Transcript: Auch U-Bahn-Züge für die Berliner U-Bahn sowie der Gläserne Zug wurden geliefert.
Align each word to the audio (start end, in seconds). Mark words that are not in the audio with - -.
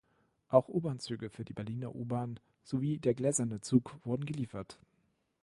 Auch 0.49 0.67
U-Bahn-Züge 0.67 1.29
für 1.29 1.45
die 1.45 1.53
Berliner 1.53 1.93
U-Bahn 1.93 2.39
sowie 2.63 2.97
der 2.97 3.13
Gläserne 3.13 3.61
Zug 3.61 3.93
wurden 4.03 4.25
geliefert. 4.25 4.79